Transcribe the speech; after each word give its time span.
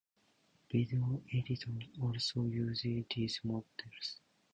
Video 0.71 1.21
editors 1.31 1.83
also 2.01 2.45
use 2.47 2.81
these 2.81 3.39
models. 3.43 4.17